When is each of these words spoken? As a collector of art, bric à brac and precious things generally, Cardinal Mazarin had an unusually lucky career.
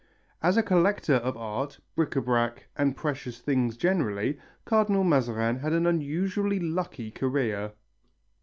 As 0.41 0.57
a 0.57 0.63
collector 0.63 1.13
of 1.17 1.37
art, 1.37 1.79
bric 1.95 2.09
à 2.15 2.25
brac 2.25 2.65
and 2.75 2.97
precious 2.97 3.37
things 3.39 3.77
generally, 3.77 4.39
Cardinal 4.65 5.03
Mazarin 5.03 5.59
had 5.59 5.73
an 5.73 5.85
unusually 5.85 6.59
lucky 6.59 7.11
career. 7.11 7.73